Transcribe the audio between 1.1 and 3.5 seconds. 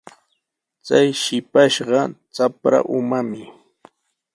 shipashqa trapsa umami.